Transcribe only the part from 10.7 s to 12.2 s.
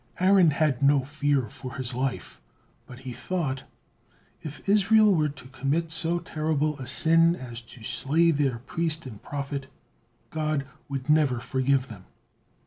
would never forgive them."